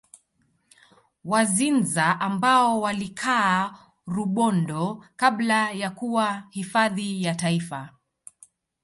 Wazinza 1.25 2.19
ambao 2.19 2.81
walikaa 2.81 3.75
Rubondo 4.07 5.05
kabla 5.15 5.71
ya 5.71 5.89
kuwa 5.89 6.43
hifadhi 6.49 7.23
ya 7.23 7.35
Taifa 7.35 7.89